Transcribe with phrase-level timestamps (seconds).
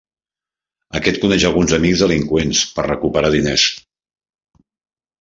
[0.99, 3.71] Aquest coneix alguns amics delinqüents per recuperar diners.